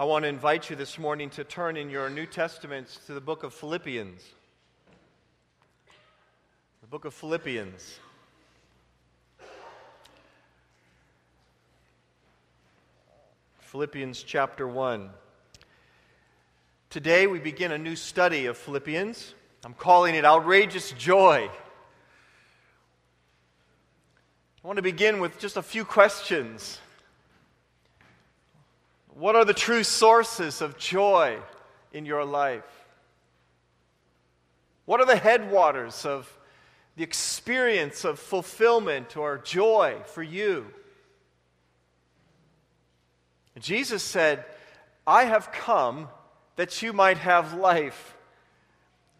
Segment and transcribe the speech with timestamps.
[0.00, 3.20] I want to invite you this morning to turn in your New Testaments to the
[3.20, 4.22] book of Philippians.
[6.82, 7.98] The book of Philippians.
[13.58, 15.10] Philippians chapter 1.
[16.90, 19.34] Today we begin a new study of Philippians.
[19.64, 21.50] I'm calling it Outrageous Joy.
[24.62, 26.78] I want to begin with just a few questions.
[29.18, 31.40] What are the true sources of joy
[31.92, 32.62] in your life?
[34.84, 36.32] What are the headwaters of
[36.94, 40.68] the experience of fulfillment or joy for you?
[43.58, 44.44] Jesus said,
[45.04, 46.06] I have come
[46.54, 48.16] that you might have life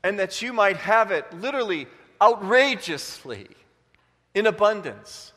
[0.05, 1.89] and that you might have it literally
[2.23, 3.49] outrageously
[4.33, 5.33] in abundance.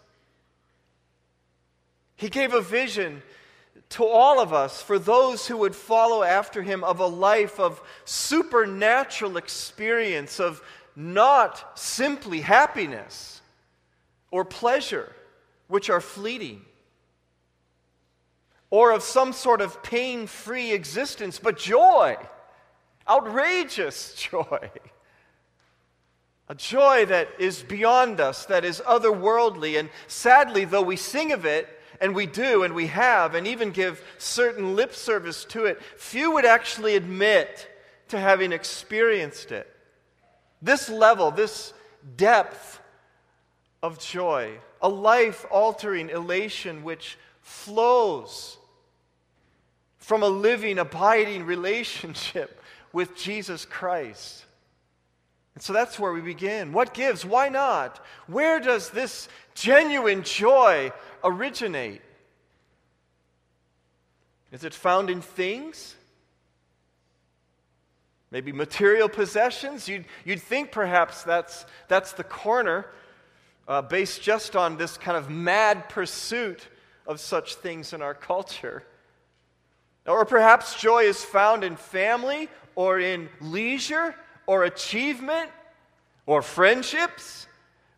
[2.15, 3.23] He gave a vision
[3.91, 7.81] to all of us, for those who would follow after him, of a life of
[8.05, 10.61] supernatural experience, of
[10.95, 13.41] not simply happiness
[14.31, 15.13] or pleasure,
[15.67, 16.61] which are fleeting,
[18.69, 22.15] or of some sort of pain free existence, but joy,
[23.07, 24.69] outrageous joy.
[26.47, 29.79] A joy that is beyond us, that is otherworldly.
[29.79, 31.67] And sadly, though we sing of it,
[32.01, 36.31] and we do, and we have, and even give certain lip service to it, few
[36.31, 37.69] would actually admit
[38.07, 39.71] to having experienced it.
[40.61, 41.73] This level, this
[42.17, 42.81] depth
[43.83, 48.57] of joy, a life altering elation which flows
[49.99, 52.61] from a living, abiding relationship
[52.93, 54.45] with Jesus Christ.
[55.53, 56.73] And so that's where we begin.
[56.73, 57.25] What gives?
[57.25, 58.03] Why not?
[58.27, 60.91] Where does this genuine joy
[61.23, 62.01] originate?
[64.51, 65.95] Is it found in things?
[68.31, 69.87] Maybe material possessions?
[69.87, 72.87] You'd, you'd think perhaps that's, that's the corner,
[73.67, 76.67] uh, based just on this kind of mad pursuit
[77.07, 78.83] of such things in our culture.
[80.05, 84.15] Or perhaps joy is found in family or in leisure
[84.47, 85.51] or achievement
[86.25, 87.47] or friendships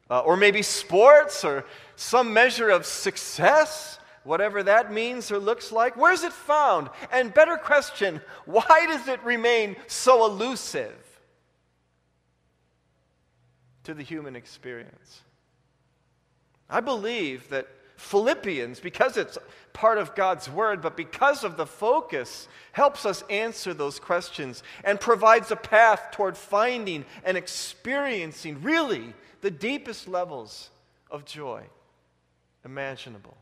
[0.10, 1.66] uh, or maybe sports or
[1.96, 5.96] some measure of success, whatever that means or looks like?
[5.96, 6.90] Where's it found?
[7.12, 10.96] And better question, why does it remain so elusive
[13.84, 15.22] to the human experience?
[16.70, 19.38] I believe that Philippians, because it's
[19.72, 25.00] part of God's Word, but because of the focus, helps us answer those questions and
[25.00, 30.70] provides a path toward finding and experiencing really the deepest levels
[31.12, 31.62] of joy
[32.64, 33.36] imaginable.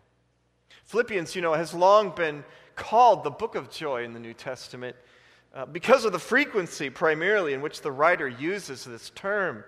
[0.85, 2.43] Philippians, you know, has long been
[2.75, 4.95] called the book of joy in the New Testament
[5.53, 9.63] uh, because of the frequency, primarily, in which the writer uses this term.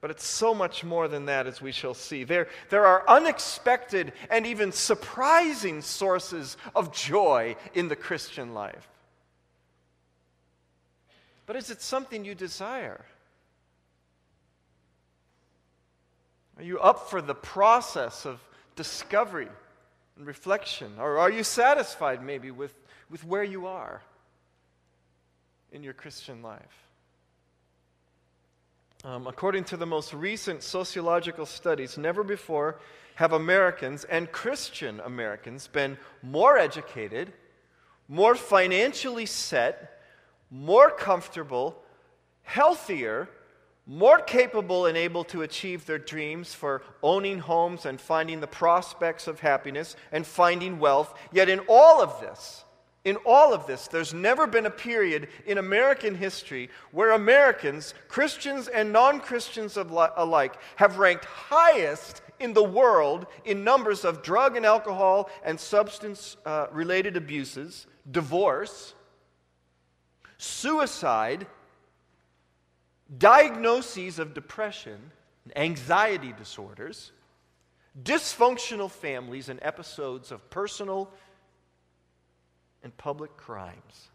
[0.00, 2.24] But it's so much more than that, as we shall see.
[2.24, 8.88] There, there are unexpected and even surprising sources of joy in the Christian life.
[11.44, 13.04] But is it something you desire?
[16.56, 18.40] Are you up for the process of
[18.76, 19.48] discovery
[20.16, 20.92] and reflection?
[20.98, 22.74] Or are you satisfied maybe with,
[23.10, 24.02] with where you are
[25.72, 26.84] in your Christian life?
[29.04, 32.80] Um, according to the most recent sociological studies, never before
[33.16, 37.32] have Americans and Christian Americans been more educated,
[38.08, 40.00] more financially set,
[40.50, 41.82] more comfortable,
[42.42, 43.28] healthier,
[43.86, 49.26] more capable and able to achieve their dreams for owning homes and finding the prospects
[49.26, 51.14] of happiness and finding wealth.
[51.32, 52.64] Yet, in all of this,
[53.04, 58.68] in all of this, there's never been a period in American history where Americans, Christians
[58.68, 64.64] and non Christians alike, have ranked highest in the world in numbers of drug and
[64.64, 68.94] alcohol and substance uh, related abuses, divorce,
[70.38, 71.46] suicide,
[73.18, 74.98] diagnoses of depression
[75.44, 77.12] and anxiety disorders,
[78.02, 81.10] dysfunctional families, and episodes of personal
[82.82, 84.08] and public crimes.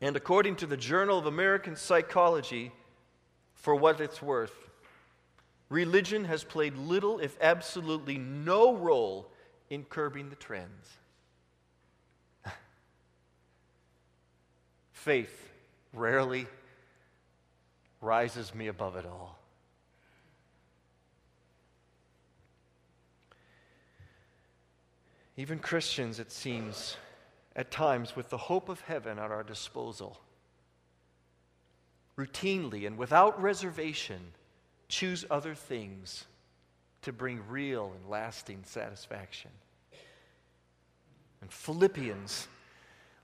[0.00, 2.72] And according to the Journal of American Psychology,
[3.54, 4.68] for what it's worth,
[5.68, 9.30] religion has played little, if absolutely no role
[9.70, 10.98] in curbing the trends.
[15.02, 15.50] Faith
[15.92, 16.46] rarely
[18.00, 19.36] rises me above it all.
[25.36, 26.96] Even Christians, it seems,
[27.56, 30.20] at times with the hope of heaven at our disposal,
[32.16, 34.20] routinely and without reservation
[34.88, 36.26] choose other things
[37.00, 39.50] to bring real and lasting satisfaction.
[41.40, 42.46] And Philippians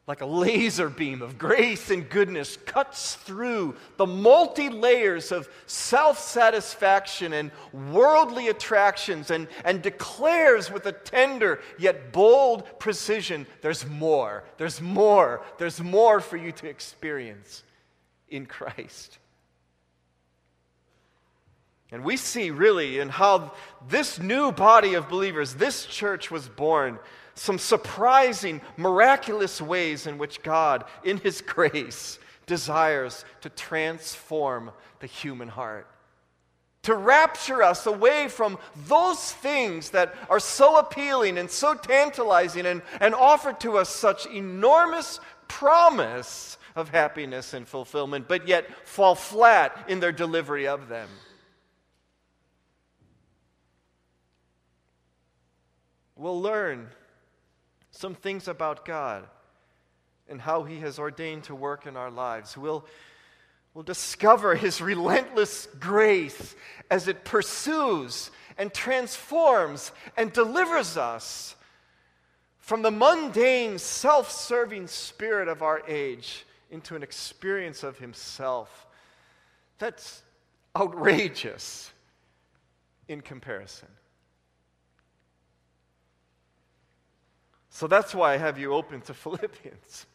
[0.08, 6.18] like a laser beam of grace and goodness, cuts through the multi layers of self
[6.18, 14.44] satisfaction and worldly attractions and, and declares with a tender yet bold precision there's more,
[14.56, 17.62] there's more, there's more for you to experience
[18.30, 19.18] in Christ.
[21.92, 23.52] And we see really in how
[23.88, 26.98] this new body of believers, this church was born
[27.38, 35.48] some surprising, miraculous ways in which God, in His grace, desires to transform the human
[35.48, 35.86] heart.
[36.82, 42.82] To rapture us away from those things that are so appealing and so tantalizing and,
[43.00, 49.84] and offer to us such enormous promise of happiness and fulfillment, but yet fall flat
[49.88, 51.08] in their delivery of them.
[56.16, 56.88] We'll learn
[57.98, 59.24] some things about God
[60.28, 62.56] and how He has ordained to work in our lives.
[62.56, 62.86] We'll,
[63.74, 66.54] we'll discover His relentless grace
[66.92, 71.56] as it pursues and transforms and delivers us
[72.58, 78.86] from the mundane, self serving spirit of our age into an experience of Himself
[79.78, 80.22] that's
[80.76, 81.90] outrageous
[83.08, 83.88] in comparison.
[87.78, 90.06] So that's why I have you open to Philippians.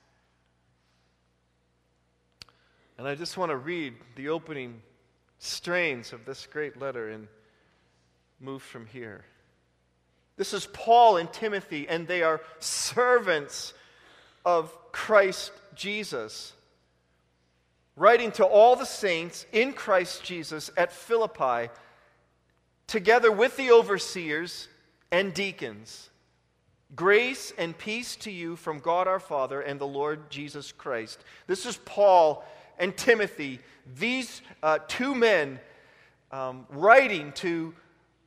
[2.98, 4.82] And I just want to read the opening
[5.40, 7.30] strains of this great letter and
[8.42, 9.24] move from here.
[10.36, 13.74] This is Paul and Timothy, and they are servants
[14.44, 16.52] of Christ Jesus,
[17.96, 21.70] writing to all the saints in Christ Jesus at Philippi,
[22.88, 24.68] together with the overseers
[25.14, 26.10] and deacons.
[26.96, 31.24] Grace and peace to you from God our Father and the Lord Jesus Christ.
[31.48, 32.46] This is Paul
[32.78, 33.60] and Timothy,
[33.98, 35.60] these uh, two men
[36.32, 37.74] um, writing to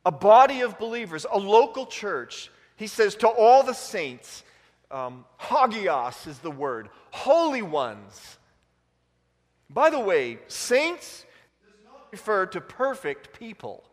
[0.05, 2.49] a body of believers, a local church.
[2.75, 4.43] He says, To all the saints,
[4.89, 8.37] um, hagios is the word, holy ones.
[9.69, 11.25] By the way, saints
[11.65, 13.83] does not refer to perfect people.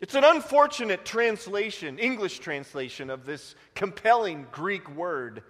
[0.00, 5.42] It's an unfortunate translation, English translation of this compelling Greek word.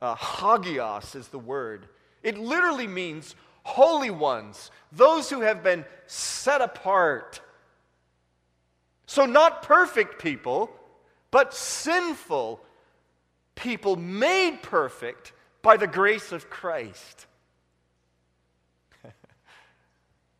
[0.00, 1.88] Uh, hagios is the word.
[2.22, 3.34] It literally means
[3.64, 7.40] holy ones, those who have been set apart.
[9.06, 10.70] So, not perfect people,
[11.32, 12.60] but sinful
[13.56, 15.32] people made perfect
[15.62, 17.26] by the grace of Christ.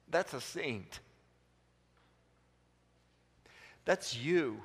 [0.09, 1.01] That's a saint.
[3.87, 4.61] That's you.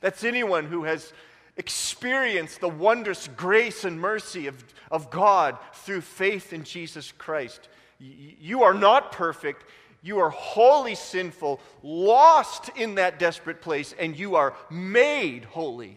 [0.00, 1.12] That's anyone who has
[1.56, 7.68] experienced the wondrous grace and mercy of, of God through faith in Jesus Christ.
[7.98, 9.64] You are not perfect.
[10.00, 15.96] You are wholly sinful, lost in that desperate place, and you are made holy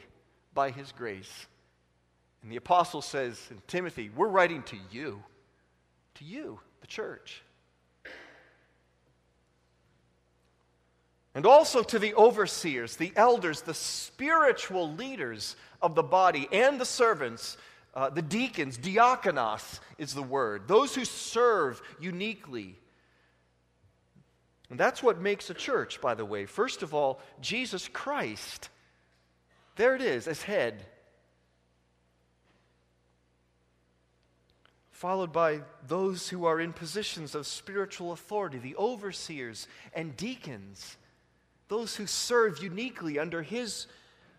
[0.56, 1.46] by His grace.
[2.42, 5.22] And the apostle says in Timothy, We're writing to you,
[6.16, 7.44] to you, the church.
[11.34, 16.86] And also to the overseers, the elders, the spiritual leaders of the body, and the
[16.86, 17.58] servants,
[17.94, 22.78] uh, the deacons, diakonos is the word, those who serve uniquely.
[24.70, 26.46] And that's what makes a church, by the way.
[26.46, 28.70] First of all, Jesus Christ.
[29.76, 30.86] There it is, as head.
[34.92, 40.98] Followed by those who are in positions of spiritual authority, the overseers and deacons
[41.72, 43.88] those who serve uniquely under His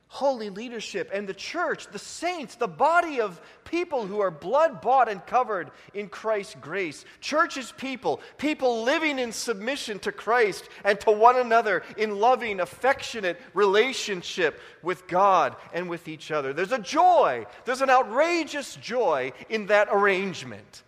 [0.06, 5.08] holy leadership, and the church, the saints, the body of people who are blood bought
[5.08, 7.06] and covered in Christ's grace.
[7.22, 12.60] Church is people, people living in submission to Christ and to one another in loving,
[12.60, 16.52] affectionate relationship with God and with each other.
[16.52, 20.82] There's a joy, there's an outrageous joy in that arrangement,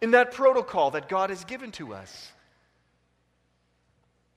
[0.00, 2.32] in that protocol that God has given to us.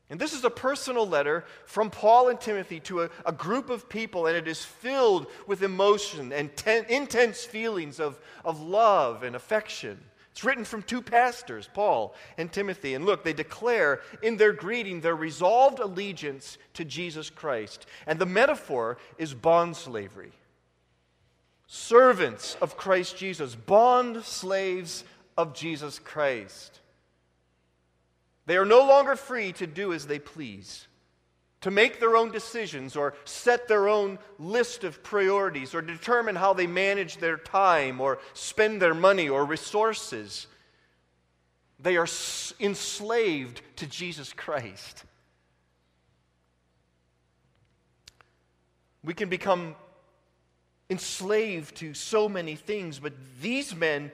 [0.10, 3.90] And this is a personal letter from Paul and Timothy to a, a group of
[3.90, 9.36] people, and it is filled with emotion and ten, intense feelings of, of love and
[9.36, 10.00] affection.
[10.32, 12.94] It's written from two pastors, Paul and Timothy.
[12.94, 17.88] And look, they declare in their greeting their resolved allegiance to Jesus Christ.
[18.06, 20.32] And the metaphor is bond slavery.
[21.66, 25.04] Servants of Christ Jesus, bond slaves
[25.36, 26.82] of Jesus Christ.
[28.48, 30.88] They are no longer free to do as they please
[31.62, 36.54] to make their own decisions or set their own list of priorities or determine how
[36.54, 40.48] they manage their time or spend their money or resources.
[41.80, 42.08] They are
[42.60, 45.04] enslaved to Jesus Christ.
[49.04, 49.76] We can become
[50.90, 54.12] enslaved to so many things, but these men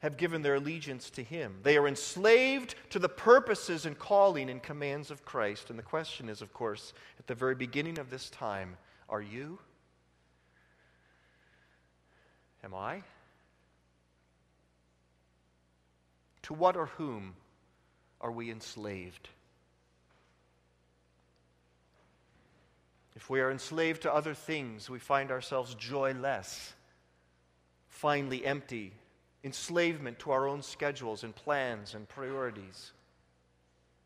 [0.00, 1.56] have given their allegiance to him.
[1.62, 5.70] They are enslaved to the purposes and calling and commands of Christ.
[5.70, 8.76] And the question is, of course, at the very beginning of this time
[9.08, 9.58] are you?
[12.64, 13.02] Am I?
[16.42, 17.34] To what or whom
[18.20, 19.28] are we enslaved?
[23.14, 26.74] If we are enslaved to other things, we find ourselves joyless,
[27.88, 28.92] finally empty,
[29.44, 32.92] enslavement to our own schedules and plans and priorities.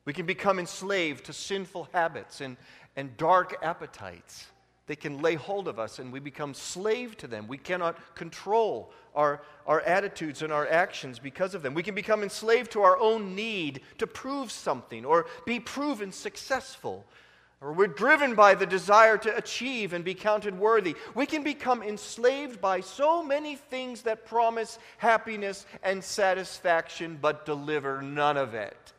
[0.05, 2.57] We can become enslaved to sinful habits and,
[2.97, 4.47] and dark appetites.
[4.87, 7.47] They can lay hold of us and we become slave to them.
[7.47, 11.75] We cannot control our, our attitudes and our actions because of them.
[11.75, 17.05] We can become enslaved to our own need to prove something or be proven successful
[17.61, 20.97] or we're driven by the desire to achieve and be counted worthy.
[21.15, 28.01] We can become enslaved by so many things that promise happiness and satisfaction but deliver
[28.01, 28.93] none of it.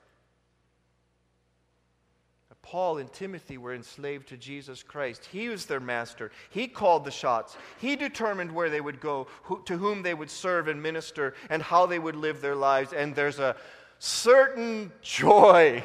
[2.71, 5.25] Paul and Timothy were enslaved to Jesus Christ.
[5.25, 6.31] He was their master.
[6.51, 7.57] He called the shots.
[7.79, 11.61] He determined where they would go, who, to whom they would serve and minister, and
[11.61, 12.93] how they would live their lives.
[12.93, 13.57] And there's a
[13.99, 15.83] certain joy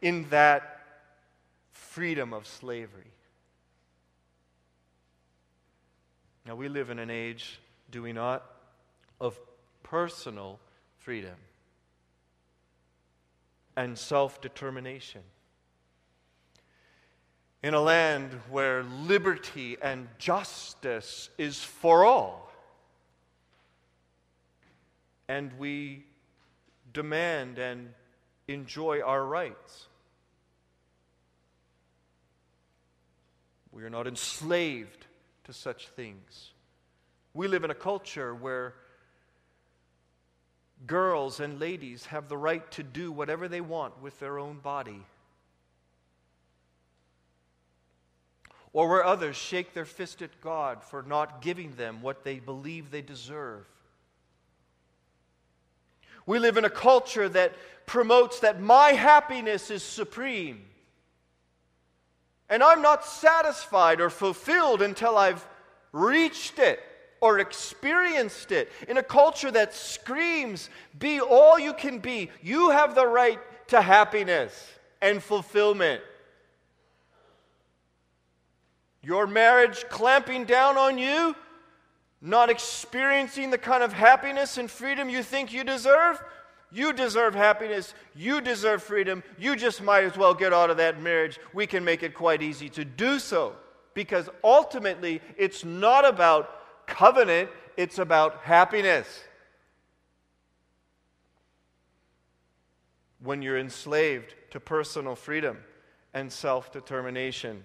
[0.00, 0.77] in that
[1.90, 3.12] freedom of slavery.
[6.46, 8.44] Now, we live in an age, do we not,
[9.20, 9.38] of
[9.82, 10.58] personal
[10.98, 11.34] freedom
[13.76, 15.22] and self determination.
[17.62, 22.52] In a land where liberty and justice is for all,
[25.28, 26.04] and we
[26.92, 27.92] demand and
[28.46, 29.87] enjoy our rights.
[33.78, 35.06] We are not enslaved
[35.44, 36.50] to such things.
[37.32, 38.74] We live in a culture where
[40.84, 45.06] girls and ladies have the right to do whatever they want with their own body.
[48.72, 52.90] Or where others shake their fist at God for not giving them what they believe
[52.90, 53.64] they deserve.
[56.26, 57.52] We live in a culture that
[57.86, 60.64] promotes that my happiness is supreme.
[62.48, 65.46] And I'm not satisfied or fulfilled until I've
[65.92, 66.80] reached it
[67.20, 68.70] or experienced it.
[68.88, 73.38] In a culture that screams, be all you can be, you have the right
[73.68, 74.66] to happiness
[75.02, 76.00] and fulfillment.
[79.02, 81.34] Your marriage clamping down on you,
[82.20, 86.22] not experiencing the kind of happiness and freedom you think you deserve,
[86.70, 87.94] you deserve happiness.
[88.14, 89.22] You deserve freedom.
[89.38, 91.38] You just might as well get out of that marriage.
[91.52, 93.54] We can make it quite easy to do so.
[93.94, 99.06] Because ultimately, it's not about covenant, it's about happiness.
[103.20, 105.58] When you're enslaved to personal freedom
[106.14, 107.64] and self determination.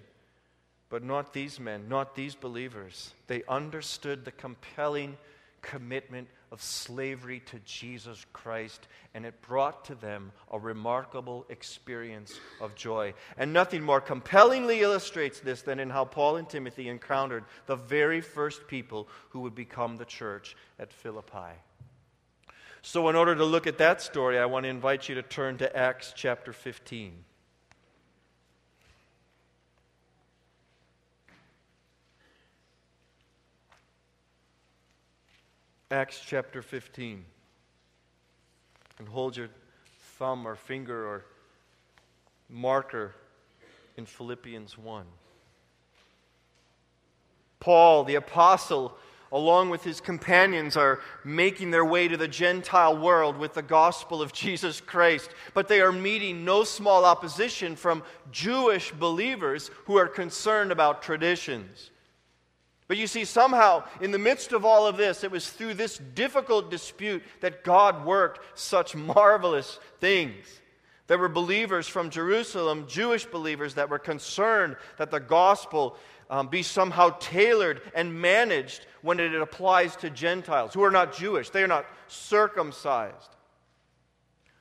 [0.88, 3.14] But not these men, not these believers.
[3.26, 5.16] They understood the compelling
[5.62, 12.76] commitment of slavery to Jesus Christ, and it brought to them a remarkable experience of
[12.76, 13.12] joy.
[13.36, 18.20] And nothing more compellingly illustrates this than in how Paul and Timothy encountered the very
[18.20, 21.58] first people who would become the church at Philippi.
[22.82, 25.58] So, in order to look at that story, I want to invite you to turn
[25.58, 27.24] to Acts chapter 15.
[35.94, 37.24] Acts chapter 15
[38.98, 39.48] and hold your
[40.18, 41.24] thumb or finger or
[42.48, 43.14] marker
[43.96, 45.04] in Philippians 1.
[47.60, 48.96] Paul, the apostle,
[49.30, 54.20] along with his companions, are making their way to the Gentile world with the gospel
[54.20, 55.30] of Jesus Christ.
[55.54, 61.92] But they are meeting no small opposition from Jewish believers who are concerned about traditions
[62.86, 65.98] But you see, somehow, in the midst of all of this, it was through this
[65.98, 70.60] difficult dispute that God worked such marvelous things.
[71.06, 75.96] There were believers from Jerusalem, Jewish believers, that were concerned that the gospel
[76.30, 81.50] um, be somehow tailored and managed when it applies to Gentiles who are not Jewish,
[81.50, 83.36] they are not circumcised.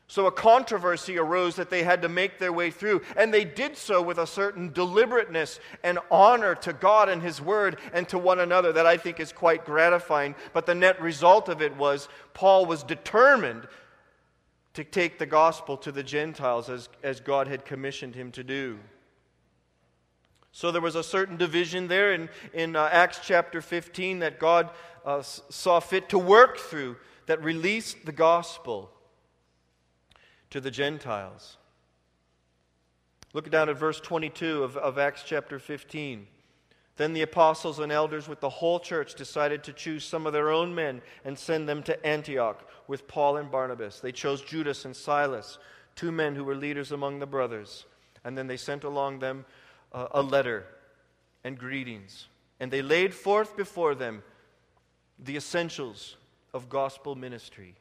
[0.07, 3.77] So a controversy arose that they had to make their way through, and they did
[3.77, 8.39] so with a certain deliberateness and honor to God and His Word and to one
[8.39, 10.35] another that I think is quite gratifying.
[10.51, 13.67] But the net result of it was Paul was determined
[14.73, 18.79] to take the gospel to the Gentiles as, as God had commissioned him to do.
[20.51, 24.69] So there was a certain division there in, in uh, Acts chapter 15 that God
[25.05, 28.91] uh, saw fit to work through that released the gospel
[30.53, 31.57] to the Gentiles.
[33.33, 36.27] Look down at verse 22 of, of Acts chapter 15.
[36.95, 40.51] Then the apostles and elders with the whole church decided to choose some of their
[40.51, 43.99] own men and send them to Antioch with Paul and Barnabas.
[43.99, 45.57] They chose Judas and Silas,
[45.95, 47.85] two men who were leaders among the brothers.
[48.23, 49.45] And then they sent along them
[49.91, 50.67] uh, a letter
[51.43, 52.27] and greetings.
[52.59, 54.21] And they laid forth before them
[55.17, 56.15] the essentials
[56.53, 57.73] of gospel ministry.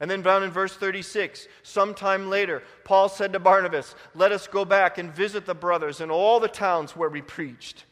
[0.00, 4.64] And then, down in verse 36, sometime later, Paul said to Barnabas, Let us go
[4.64, 7.84] back and visit the brothers in all the towns where we preached.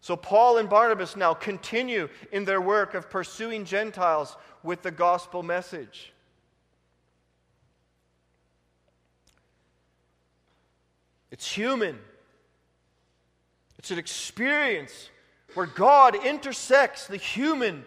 [0.00, 5.42] So, Paul and Barnabas now continue in their work of pursuing Gentiles with the gospel
[5.42, 6.12] message.
[11.32, 11.98] It's human,
[13.78, 15.10] it's an experience
[15.54, 17.84] where God intersects the human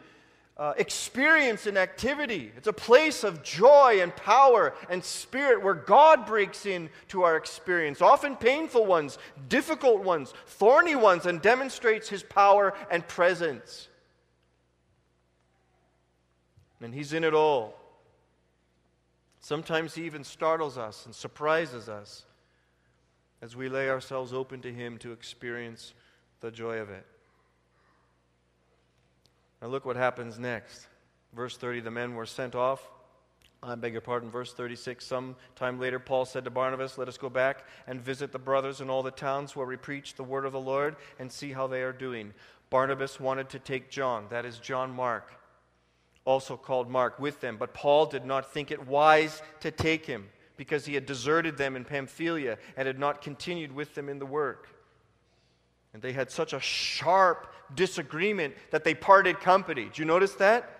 [0.58, 2.52] uh, experience and activity.
[2.56, 8.02] It's a place of joy and power and spirit where God breaks into our experience,
[8.02, 9.18] often painful ones,
[9.50, 13.88] difficult ones, thorny ones, and demonstrates his power and presence.
[16.82, 17.80] And he's in it all.
[19.40, 22.26] Sometimes he even startles us and surprises us
[23.42, 25.94] as we lay ourselves open to him to experience
[26.42, 27.06] the joy of it.
[29.64, 30.88] Now look what happens next.
[31.34, 32.92] Verse 30 the men were sent off.
[33.64, 35.06] I beg your pardon, verse 36.
[35.06, 38.82] Some time later, Paul said to Barnabas, Let us go back and visit the brothers
[38.82, 41.68] in all the towns where we preach the word of the Lord and see how
[41.68, 42.34] they are doing.
[42.70, 45.32] Barnabas wanted to take John, that is John Mark,
[46.26, 50.26] also called Mark, with them, but Paul did not think it wise to take him
[50.58, 54.26] because he had deserted them in Pamphylia and had not continued with them in the
[54.26, 54.73] work.
[55.94, 59.90] And they had such a sharp disagreement that they parted company.
[59.94, 60.80] Do you notice that?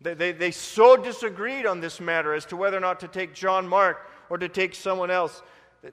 [0.00, 3.34] They, they, they so disagreed on this matter as to whether or not to take
[3.34, 5.42] John Mark or to take someone else.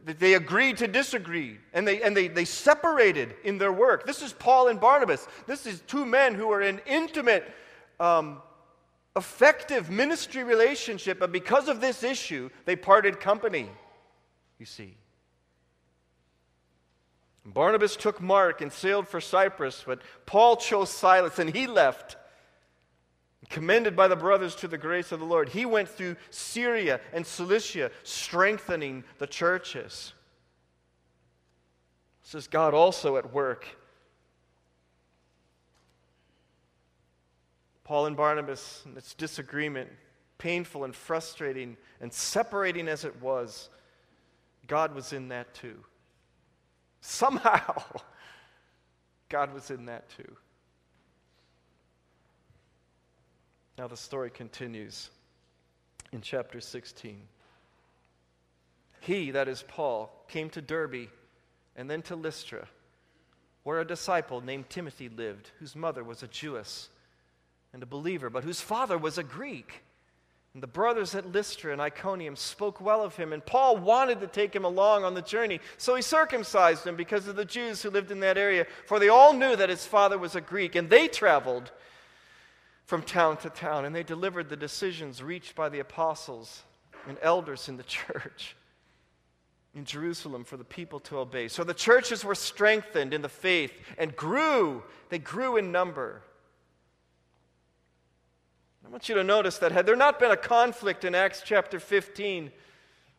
[0.03, 4.05] They agreed to disagree and they, and they, they separated in their work.
[4.05, 5.27] This is Paul and Barnabas.
[5.45, 7.49] This is two men who are in intimate,
[7.99, 8.41] um,
[9.15, 13.69] effective ministry relationship, but because of this issue, they parted company,
[14.59, 14.97] you see.
[17.53, 22.17] Barnabas took Mark and sailed for Cyprus, but Paul chose Silas and he left.
[23.49, 27.25] Commended by the brothers to the grace of the Lord, he went through Syria and
[27.25, 30.13] Cilicia, strengthening the churches.
[32.23, 33.65] This is God also at work.
[37.85, 39.89] Paul and Barnabas, and its disagreement,
[40.37, 43.69] painful and frustrating and separating as it was,
[44.67, 45.85] God was in that too.
[47.01, 47.83] Somehow,
[49.29, 50.35] God was in that too.
[53.77, 55.09] Now the story continues
[56.11, 57.21] in chapter 16.
[59.01, 61.09] He, that is Paul, came to Derbe
[61.75, 62.67] and then to Lystra,
[63.63, 66.89] where a disciple named Timothy lived, whose mother was a Jewess
[67.71, 69.83] and a believer, but whose father was a Greek.
[70.57, 74.25] And the brothers at Lystra and Iconium spoke well of him, and Paul wanted to
[74.25, 75.59] take him along on the journey.
[75.77, 79.07] So he circumcised him because of the Jews who lived in that area, for they
[79.07, 81.71] all knew that his father was a Greek, and they traveled
[82.85, 86.63] from town to town, and they delivered the decisions reached by the apostles
[87.07, 88.55] and elders in the church
[89.75, 91.49] in Jerusalem for the people to obey.
[91.49, 96.23] So the churches were strengthened in the faith and grew, they grew in number.
[98.87, 101.77] I want you to notice that had there not been a conflict in Acts chapter
[101.77, 102.53] 15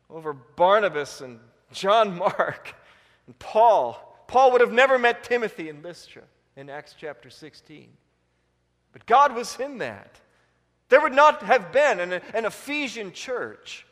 [0.09, 1.41] over Barnabas and
[1.73, 2.75] John Mark
[3.27, 6.23] and Paul, Paul would have never met Timothy in Lystra
[6.57, 7.87] in Acts chapter 16.
[8.93, 10.19] But God was in that.
[10.89, 13.85] There would not have been an, an Ephesian church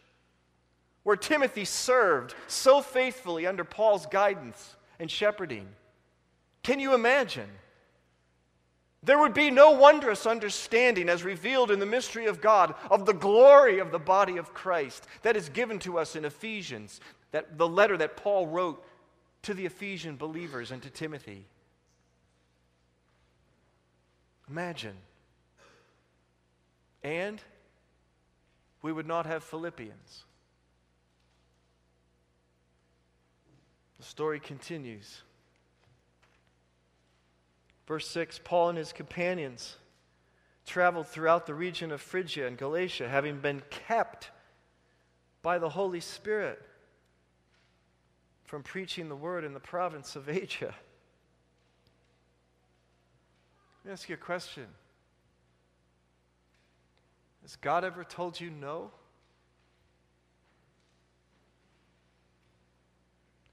[1.02, 5.68] where Timothy served so faithfully under Paul's guidance and shepherding.
[6.62, 7.50] Can you imagine?
[9.02, 13.12] There would be no wondrous understanding as revealed in the mystery of God of the
[13.12, 17.68] glory of the body of Christ that is given to us in Ephesians, that the
[17.68, 18.84] letter that Paul wrote
[19.42, 21.46] to the Ephesian believers and to Timothy.
[24.50, 24.96] Imagine.
[27.02, 27.40] And
[28.82, 30.24] we would not have Philippians.
[33.98, 35.22] The story continues.
[37.86, 39.76] Verse 6 Paul and his companions
[40.66, 44.30] traveled throughout the region of Phrygia and Galatia, having been kept
[45.42, 46.60] by the Holy Spirit
[48.44, 50.74] from preaching the word in the province of Asia.
[53.84, 54.66] Let me ask you a question
[57.42, 58.90] Has God ever told you no?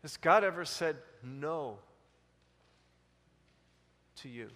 [0.01, 1.77] Has God ever said no?
[4.23, 4.49] To you.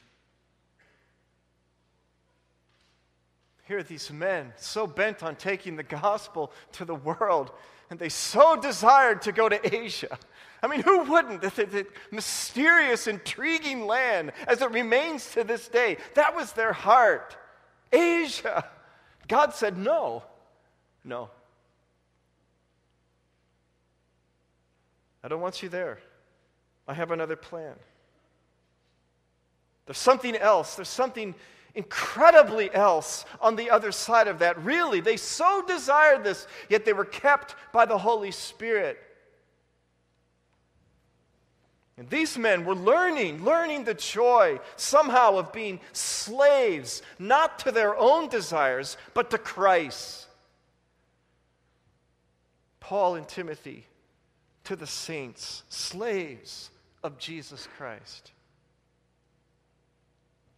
[3.67, 7.51] Here are these men so bent on taking the gospel to the world,
[7.89, 10.17] and they so desired to go to Asia.
[10.63, 11.41] I mean, who wouldn't?
[11.41, 15.97] The, the, the, mysterious, intriguing land as it remains to this day.
[16.15, 17.36] That was their heart.
[17.91, 18.65] Asia.
[19.27, 20.23] God said, no,
[21.03, 21.30] no.
[25.21, 25.99] I don't want you there.
[26.88, 27.75] I have another plan.
[29.88, 30.76] There's something else.
[30.76, 31.34] There's something
[31.73, 34.63] incredibly else on the other side of that.
[34.63, 39.00] Really, they so desired this, yet they were kept by the Holy Spirit.
[41.97, 47.97] And these men were learning, learning the joy somehow of being slaves, not to their
[47.97, 50.28] own desires, but to Christ.
[52.80, 53.86] Paul and Timothy,
[54.65, 56.69] to the saints, slaves
[57.04, 58.32] of Jesus Christ.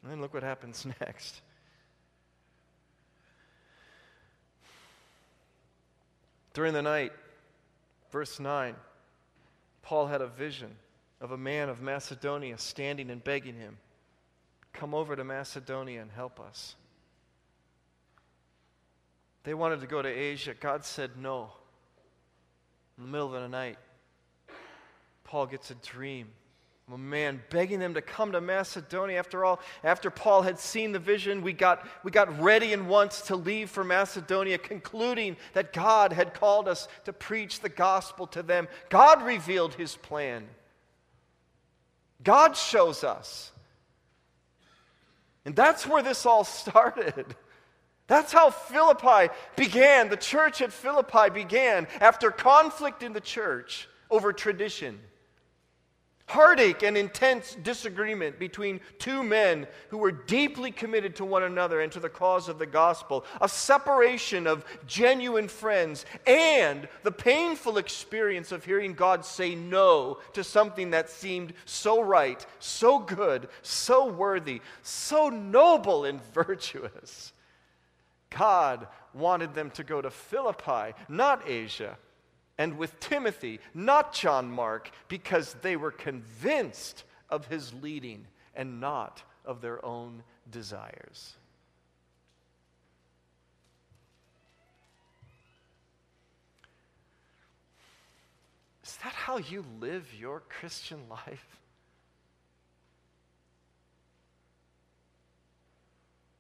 [0.02, 1.42] And then look what happens next.
[6.54, 7.14] During the night,
[8.12, 8.76] verse 9,
[9.82, 10.76] Paul had a vision
[11.22, 13.78] of a man of Macedonia standing and begging him,
[14.74, 16.76] Come over to Macedonia and help us.
[19.44, 20.54] They wanted to go to Asia.
[20.54, 21.52] God said no.
[22.98, 23.78] In the middle of the night,
[25.24, 26.28] Paul gets a dream
[26.92, 29.20] a man begging them to come to Macedonia.
[29.20, 33.22] After all, after Paul had seen the vision, we got, we got ready and once
[33.22, 38.42] to leave for Macedonia, concluding that God had called us to preach the gospel to
[38.42, 38.68] them.
[38.90, 40.48] God revealed his plan.
[42.24, 43.52] God shows us.
[45.46, 47.36] And that's where this all started.
[48.08, 50.10] That's how Philippi began.
[50.10, 55.00] The church at Philippi began after conflict in the church over tradition
[56.30, 61.92] heartache and intense disagreement between two men who were deeply committed to one another and
[61.92, 68.52] to the cause of the gospel, a separation of genuine friends, and the painful experience
[68.52, 74.62] of hearing God say no to something that seemed so right, so good, so worthy,
[74.84, 77.34] so noble and virtuous.
[78.30, 81.98] God wanted them to go to Philippi, not Asia
[82.60, 89.24] and with Timothy, not John Mark, because they were convinced of his leading and not
[89.46, 91.36] of their own desires.
[98.84, 101.60] Is that how you live your Christian life?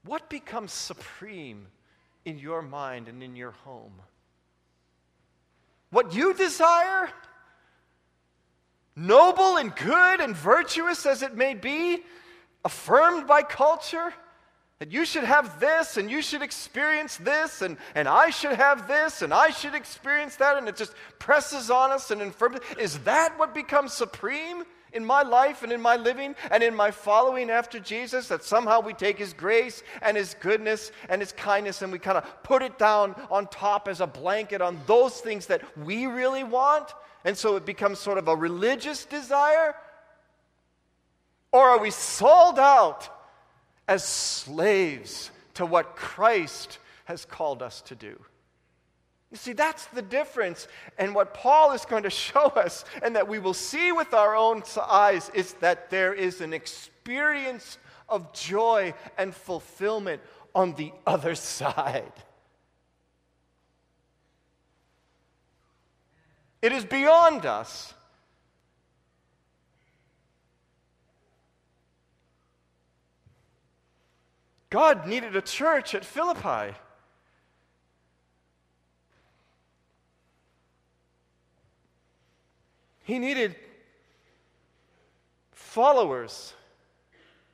[0.03, 1.67] What becomes supreme
[2.25, 4.01] in your mind and in your home?
[5.91, 7.09] What you desire,
[8.95, 12.03] noble and good and virtuous as it may be,
[12.63, 14.13] affirmed by culture,
[14.79, 18.87] that you should have this and you should experience this and, and I should have
[18.87, 22.59] this and I should experience that, and it just presses on us and infirms.
[22.77, 24.63] Is that what becomes supreme?
[24.93, 28.81] In my life and in my living and in my following after Jesus that somehow
[28.81, 32.61] we take His grace and His goodness and His kindness and we kind of put
[32.61, 36.93] it down on top as a blanket on those things that we really want?
[37.25, 39.75] And so it becomes sort of a religious desire?
[41.51, 43.09] Or are we sold out
[43.87, 48.19] as slaves to what Christ has called us to do?
[49.31, 50.67] You see, that's the difference.
[50.97, 54.35] And what Paul is going to show us, and that we will see with our
[54.35, 60.21] own eyes, is that there is an experience of joy and fulfillment
[60.55, 62.11] on the other side.
[66.61, 67.93] It is beyond us.
[74.69, 76.75] God needed a church at Philippi.
[83.09, 83.55] He needed
[85.51, 86.53] followers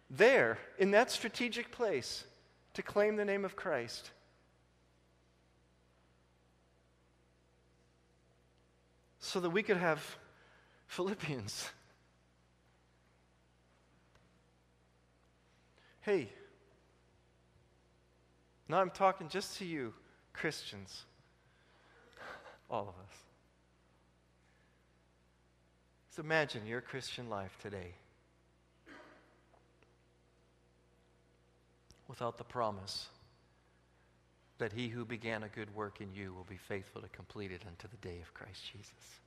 [0.09, 2.25] there in that strategic place
[2.73, 4.11] to claim the name of Christ.
[9.19, 10.17] So that we could have
[10.87, 11.69] Philippians.
[16.01, 16.27] Hey,
[18.67, 19.93] now I'm talking just to you,
[20.33, 21.05] Christians,
[22.69, 23.24] all of us.
[26.15, 27.91] So imagine your Christian life today
[32.07, 33.07] without the promise
[34.57, 37.63] that he who began a good work in you will be faithful to complete it
[37.67, 39.19] unto the day of Christ Jesus.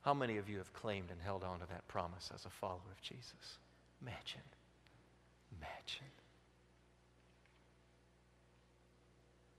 [0.00, 2.80] How many of you have claimed and held on to that promise as a follower
[2.90, 3.58] of Jesus?
[4.00, 4.40] Imagine.
[5.60, 6.12] Imagine.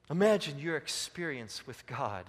[0.10, 2.26] Imagine your experience with God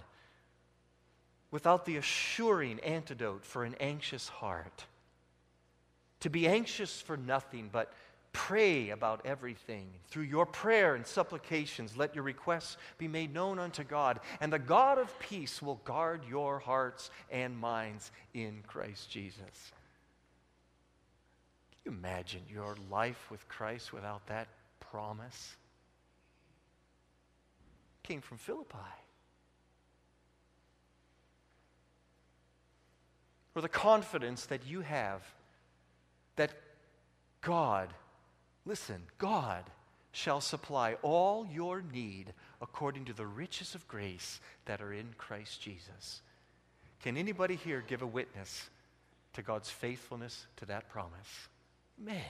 [1.50, 4.84] without the assuring antidote for an anxious heart.
[6.20, 7.92] To be anxious for nothing, but
[8.32, 9.88] pray about everything.
[10.08, 14.58] Through your prayer and supplications, let your requests be made known unto God, and the
[14.58, 19.72] God of peace will guard your hearts and minds in Christ Jesus.
[21.70, 24.48] Can you imagine your life with Christ without that
[24.80, 25.56] promise?
[28.02, 29.05] Came from Philippi.
[33.56, 35.22] Or the confidence that you have
[36.36, 36.52] that
[37.40, 37.88] God,
[38.66, 39.64] listen, God
[40.12, 45.62] shall supply all your need according to the riches of grace that are in Christ
[45.62, 46.20] Jesus.
[47.02, 48.68] Can anybody here give a witness
[49.32, 51.48] to God's faithfulness to that promise?
[51.98, 52.22] Man,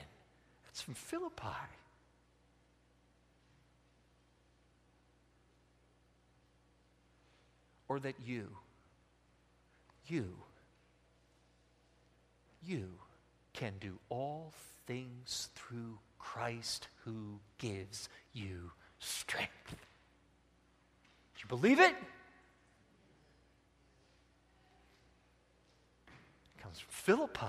[0.65, 1.47] that's from Philippi.
[7.89, 8.47] Or that you,
[10.07, 10.37] you,
[12.67, 12.89] you
[13.53, 14.53] can do all
[14.85, 19.69] things through Christ who gives you strength.
[19.69, 19.75] Do
[21.41, 21.95] you believe it?
[26.07, 27.47] It comes from Philippi.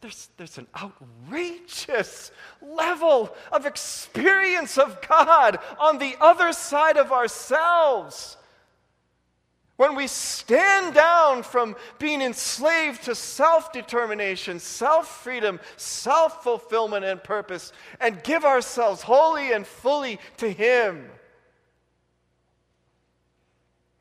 [0.00, 2.30] There's, there's, an outrageous
[2.62, 8.36] level of experience of God on the other side of ourselves.
[9.78, 17.22] When we stand down from being enslaved to self determination, self freedom, self fulfillment, and
[17.22, 21.08] purpose, and give ourselves wholly and fully to Him.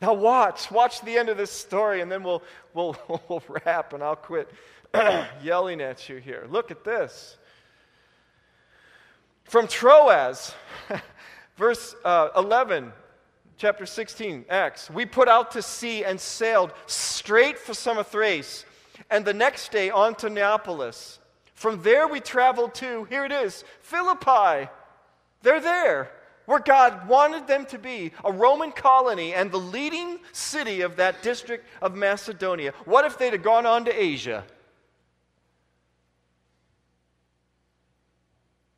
[0.01, 2.41] Now, watch, watch the end of this story, and then we'll,
[2.73, 2.97] we'll,
[3.29, 4.49] we'll wrap, and I'll quit
[5.43, 6.47] yelling at you here.
[6.49, 7.37] Look at this.
[9.43, 10.55] From Troas,
[11.55, 12.93] verse uh, 11
[13.57, 14.89] chapter 16, Acts.
[14.89, 18.65] We put out to sea and sailed straight for Samothrace,
[19.09, 21.19] and the next day on to Neapolis.
[21.53, 24.69] From there we traveled to, here it is, Philippi.
[25.41, 26.11] They're there,
[26.45, 31.23] where God wanted them to be, a Roman colony and the leading city of that
[31.23, 32.73] district of Macedonia.
[32.85, 34.43] What if they'd have gone on to Asia?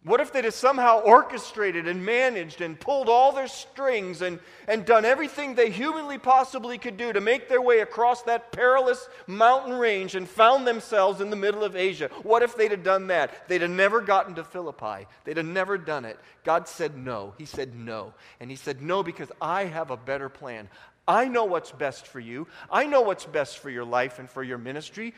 [0.09, 4.83] What if they'd have somehow orchestrated and managed and pulled all their strings and, and
[4.83, 9.73] done everything they humanly possibly could do to make their way across that perilous mountain
[9.73, 12.09] range and found themselves in the middle of Asia?
[12.23, 13.47] What if they'd have done that?
[13.47, 15.05] They'd have never gotten to Philippi.
[15.25, 16.17] They'd have never done it.
[16.43, 17.35] God said no.
[17.37, 18.15] He said no.
[18.39, 20.69] And He said no because I have a better plan.
[21.07, 22.47] I know what's best for you.
[22.71, 25.15] I know what's best for your life and for your ministry.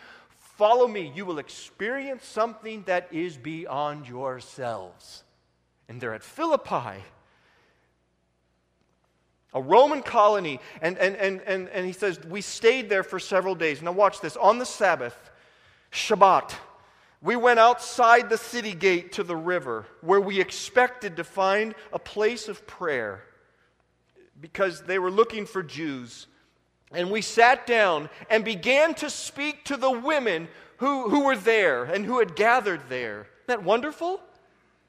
[0.62, 5.24] Follow me, you will experience something that is beyond yourselves.
[5.90, 7.02] And they're at Philippi,
[9.56, 10.60] a Roman colony.
[10.80, 13.82] And, and, and, and, and he says, We stayed there for several days.
[13.82, 14.38] Now, watch this.
[14.38, 15.32] On the Sabbath,
[15.92, 16.54] Shabbat,
[17.24, 21.98] we went outside the city gate to the river where we expected to find a
[21.98, 23.24] place of prayer
[24.40, 26.28] because they were looking for Jews.
[26.94, 31.84] And we sat down and began to speak to the women who, who were there
[31.86, 33.22] and who had gathered there.
[33.22, 34.20] Isn't that wonderful?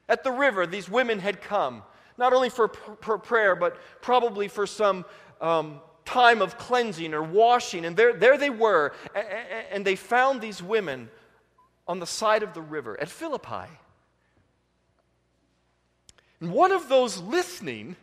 [0.09, 1.83] At the river, these women had come,
[2.17, 5.05] not only for pr- prayer, but probably for some
[5.39, 7.85] um, time of cleansing or washing.
[7.85, 8.93] And there, there they were.
[9.71, 11.09] And they found these women
[11.87, 13.69] on the side of the river at Philippi.
[16.41, 17.95] And one of those listening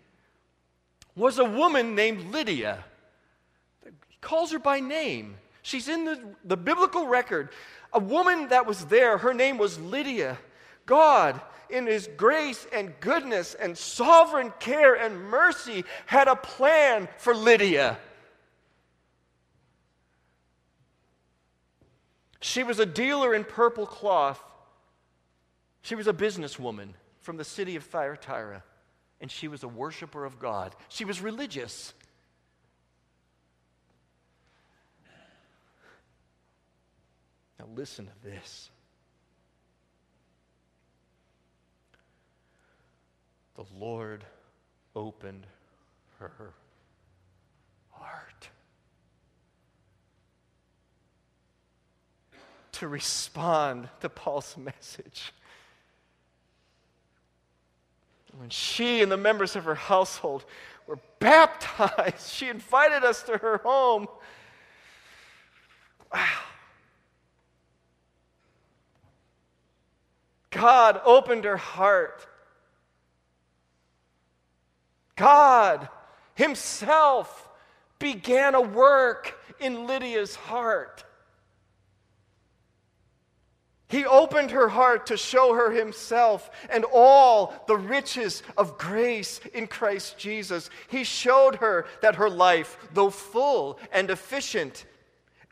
[1.15, 2.85] was a woman named Lydia
[4.21, 5.37] calls her by name.
[5.63, 7.51] She's in the, the biblical record.
[7.93, 10.39] A woman that was there, her name was Lydia.
[10.87, 17.35] God, in his grace and goodness and sovereign care and mercy, had a plan for
[17.35, 17.99] Lydia.
[22.41, 24.43] She was a dealer in purple cloth.
[25.83, 28.63] She was a businesswoman from the city of Thyatira,
[29.21, 30.75] and she was a worshiper of God.
[30.89, 31.93] She was religious.
[37.61, 38.71] Now, listen to this.
[43.55, 44.25] The Lord
[44.97, 45.47] opened
[46.21, 46.55] her
[47.91, 48.49] heart
[52.73, 55.35] to respond to Paul's message.
[58.39, 60.47] When she and the members of her household
[60.87, 64.07] were baptized, she invited us to her home.
[66.11, 66.27] Wow.
[70.51, 72.27] God opened her heart.
[75.17, 75.89] God
[76.35, 77.49] Himself
[77.99, 81.05] began a work in Lydia's heart.
[83.91, 89.67] He opened her heart to show her himself and all the riches of grace in
[89.67, 90.71] Christ Jesus.
[90.89, 94.85] He showed her that her life, though full and efficient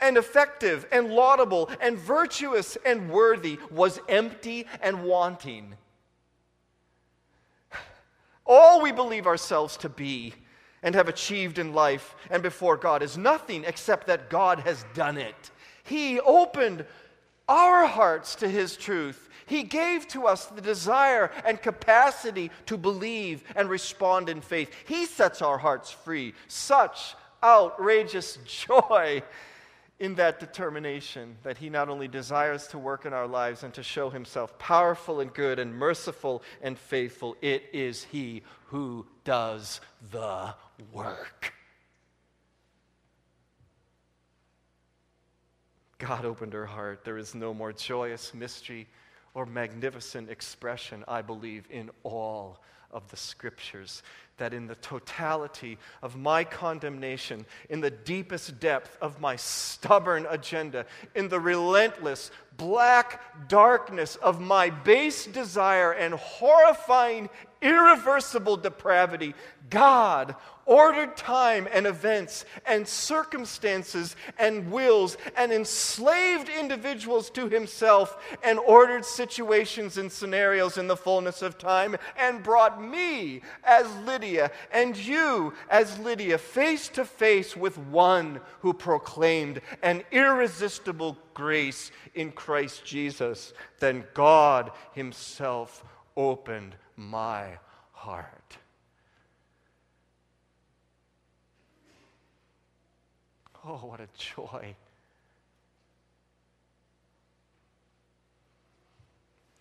[0.00, 5.74] and effective and laudable and virtuous and worthy, was empty and wanting.
[8.46, 10.34] All we believe ourselves to be
[10.82, 15.18] and have achieved in life and before God is nothing except that God has done
[15.18, 15.50] it.
[15.84, 16.84] He opened
[17.48, 19.28] our hearts to His truth.
[19.46, 24.70] He gave to us the desire and capacity to believe and respond in faith.
[24.86, 26.34] He sets our hearts free.
[26.46, 29.22] Such outrageous joy
[30.00, 33.82] in that determination that He not only desires to work in our lives and to
[33.82, 39.80] show Himself powerful and good and merciful and faithful, it is He who does
[40.10, 40.54] the
[40.92, 41.52] work.
[45.98, 47.04] God opened her heart.
[47.04, 48.86] There is no more joyous mystery
[49.34, 52.60] or magnificent expression, I believe, in all
[52.92, 54.02] of the scriptures.
[54.38, 60.86] That in the totality of my condemnation, in the deepest depth of my stubborn agenda,
[61.14, 67.28] in the relentless black darkness of my base desire and horrifying,
[67.62, 69.34] irreversible depravity,
[69.70, 70.34] God
[70.68, 79.04] ordered time and events and circumstances and wills and enslaved individuals to himself and ordered
[79.04, 85.54] situations and scenarios in the fullness of time and brought me as Lydia and you
[85.70, 93.54] as Lydia face to face with one who proclaimed an irresistible grace in Christ Jesus.
[93.80, 95.82] Then God Himself
[96.14, 97.58] opened my
[97.92, 98.58] heart.
[103.64, 104.74] Oh, what a joy.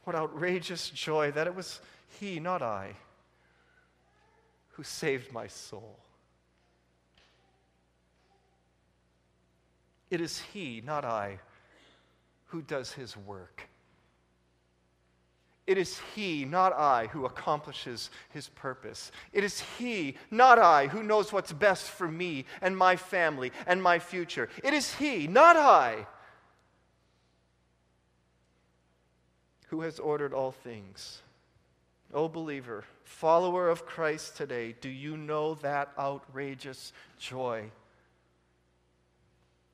[0.03, 1.81] What outrageous joy that it was
[2.19, 2.95] He, not I,
[4.69, 5.97] who saved my soul.
[10.10, 11.39] It is He, not I,
[12.45, 13.67] who does His work.
[15.67, 19.12] It is He, not I, who accomplishes His purpose.
[19.34, 23.84] It is He, not I, who knows what's best for me and my family and
[23.84, 24.47] my future.
[24.63, 26.08] It is He, not I,
[29.67, 31.21] who has ordered all things.
[32.13, 37.69] O oh, believer, follower of Christ today, do you know that outrageous joy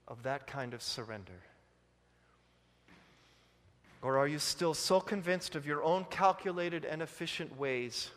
[0.07, 1.39] of that kind of surrender?
[4.03, 8.11] Or are you still so convinced of your own calculated and efficient ways,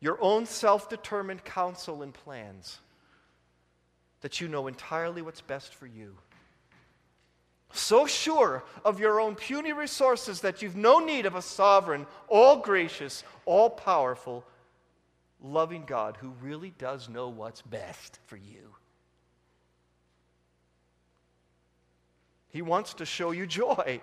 [0.00, 2.78] your own self determined counsel and plans,
[4.22, 6.16] that you know entirely what's best for you?
[7.74, 12.56] So sure of your own puny resources that you've no need of a sovereign, all
[12.56, 14.44] gracious, all powerful,
[15.42, 18.74] loving God who really does know what's best for you.
[22.48, 24.00] He wants to show you joy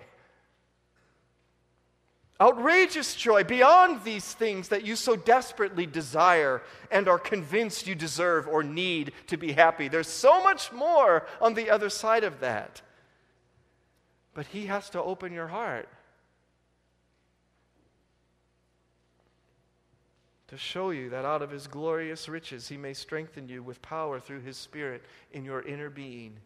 [2.40, 8.48] outrageous joy beyond these things that you so desperately desire and are convinced you deserve
[8.48, 9.88] or need to be happy.
[9.88, 12.80] There's so much more on the other side of that.
[14.32, 15.88] But He has to open your heart
[20.50, 24.18] to show you that out of his glorious riches he may strengthen you with power
[24.18, 26.36] through his Spirit in your inner being,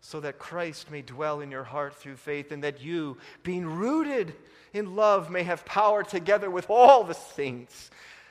[0.00, 4.34] so that Christ may dwell in your heart through faith, and that you, being rooted
[4.72, 7.90] in love, may have power together with all the saints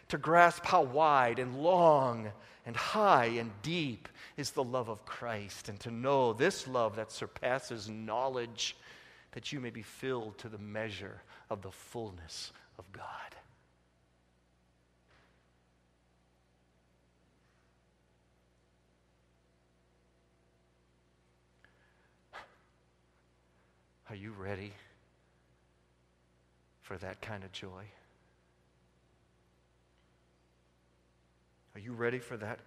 [0.09, 2.31] to grasp how wide and long
[2.65, 7.11] and high and deep is the love of Christ, and to know this love that
[7.11, 8.75] surpasses knowledge,
[9.31, 13.36] that you may be filled to the measure of the fullness of God.
[24.09, 24.73] Are you ready
[26.81, 27.83] for that kind of joy?
[31.75, 32.59] Are you ready for that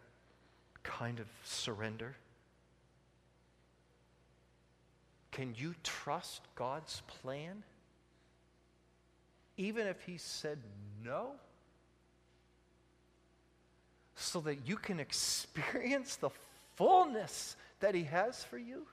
[0.83, 2.15] kind of surrender?
[5.33, 7.63] Can you trust God's plan?
[9.57, 10.59] Even if He said
[11.03, 11.33] no?
[14.17, 16.31] So that you can experience the
[16.77, 18.87] fullness that He has for you?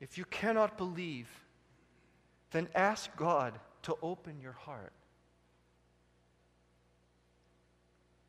[0.00, 1.28] If you cannot believe,
[2.52, 4.92] then ask God to open your heart.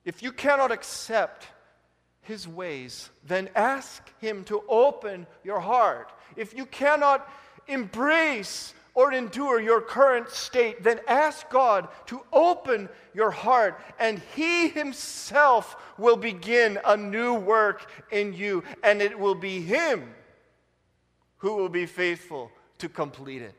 [0.06, 1.48] If you cannot accept
[2.22, 6.12] his ways, then ask him to open your heart.
[6.36, 7.28] If you cannot
[7.68, 14.68] embrace or endure your current state, then ask God to open your heart, and He
[14.68, 20.14] Himself will begin a new work in you, and it will be Him
[21.40, 23.56] who will be faithful to complete it.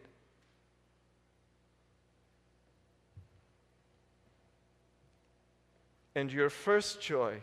[6.15, 7.41] And your first joy,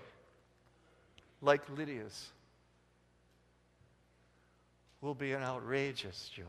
[1.41, 2.29] like Lydia's,
[5.01, 6.43] will be an outrageous joy,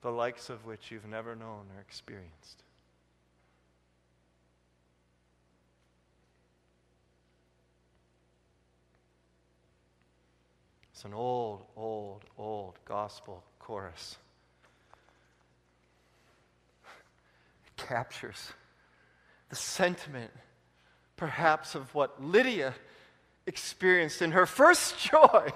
[0.00, 2.62] the likes of which you've never known or experienced.
[11.02, 14.18] It's an old, old, old gospel chorus.
[17.66, 18.52] It captures
[19.48, 20.30] the sentiment,
[21.16, 22.72] perhaps, of what Lydia
[23.48, 25.48] experienced in her first joy.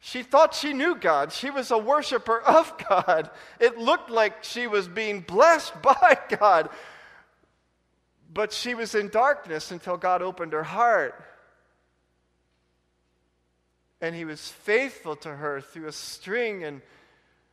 [0.00, 1.32] She thought she knew God.
[1.32, 3.30] She was a worshiper of God.
[3.60, 6.70] It looked like she was being blessed by God.
[8.32, 11.24] But she was in darkness until God opened her heart
[14.00, 16.82] and he was faithful to her through a string and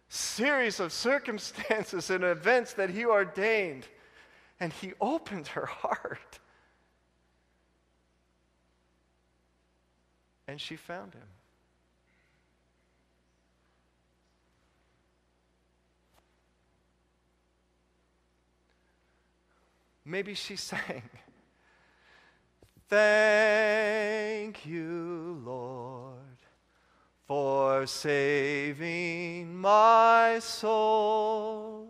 [0.09, 3.87] series of circumstances and events that he ordained.
[4.59, 6.39] And he opened her heart.
[10.47, 11.21] And she found him.
[20.03, 21.03] Maybe she sang,
[22.89, 26.30] Thank you, Lord
[27.31, 31.87] for saving my soul.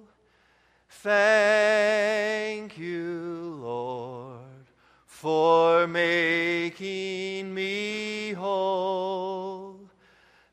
[0.88, 4.68] Thank you, Lord,
[5.08, 9.80] for making me whole.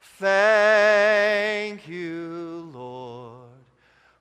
[0.01, 3.61] Thank you, Lord,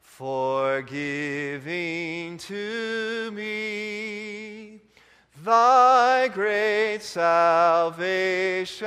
[0.01, 4.81] for giving to me
[5.45, 5.76] thy
[6.29, 8.77] great salvation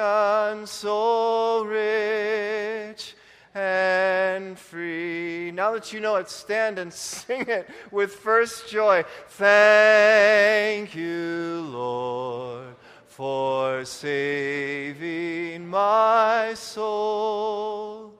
[0.66, 3.14] so rich
[3.55, 5.51] and free.
[5.51, 9.05] Now that you know it, stand and sing it with first joy.
[9.28, 12.74] Thank you, Lord,
[13.07, 18.14] for saving my soul.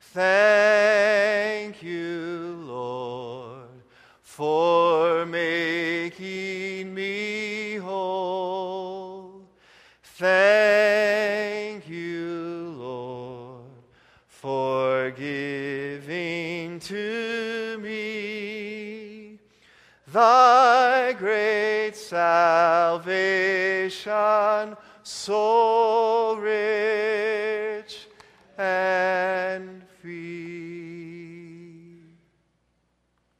[0.00, 3.68] Thank you, Lord,
[4.22, 5.93] for making
[22.08, 23.96] salvation,
[25.02, 28.06] so rich
[28.56, 31.96] and free.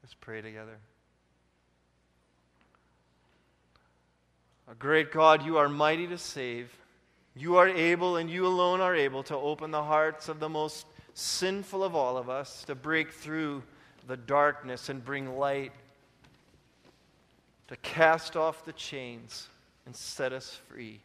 [0.02, 0.78] Let's pray together.
[4.66, 6.76] A great God, you are mighty to save.
[7.36, 10.86] You are able, and you alone are able to open the hearts of the most
[11.14, 13.62] sinful of all of us, to break through
[14.06, 15.72] the darkness and bring light,
[17.68, 19.48] to cast off the chains
[19.86, 21.00] and set us free.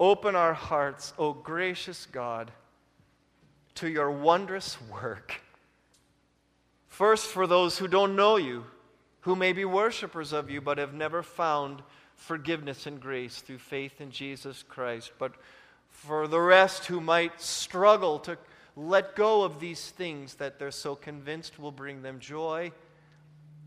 [0.00, 2.50] Open our hearts, O gracious God,
[3.76, 5.40] to your wondrous work.
[6.86, 8.64] First, for those who don't know you,
[9.20, 11.82] who may be worshipers of you but have never found
[12.14, 15.12] forgiveness and grace through faith in Jesus Christ.
[15.18, 15.34] But
[15.90, 18.38] for the rest who might struggle to
[18.76, 22.72] let go of these things that they're so convinced will bring them joy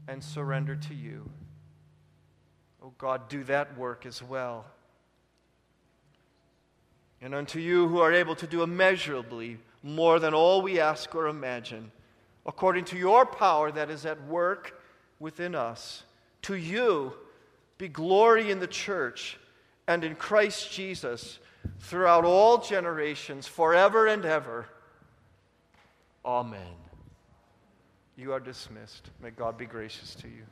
[0.07, 1.29] and surrender to you.
[2.83, 4.65] Oh God, do that work as well.
[7.21, 11.27] And unto you who are able to do immeasurably more than all we ask or
[11.27, 11.91] imagine,
[12.45, 14.81] according to your power that is at work
[15.19, 16.03] within us,
[16.43, 17.13] to you
[17.77, 19.37] be glory in the church
[19.87, 21.39] and in Christ Jesus
[21.79, 24.67] throughout all generations, forever and ever.
[26.25, 26.90] Amen.
[28.15, 29.09] You are dismissed.
[29.21, 30.43] May God be gracious to you.